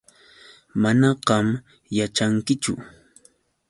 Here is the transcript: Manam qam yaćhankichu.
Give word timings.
Manam 0.81 1.15
qam 1.27 1.47
yaćhankichu. 1.97 2.73